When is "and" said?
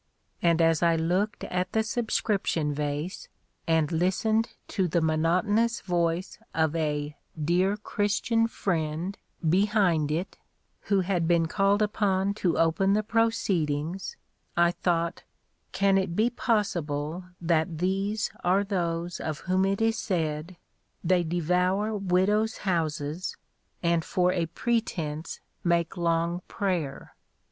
0.41-0.63, 3.67-3.91, 23.83-24.03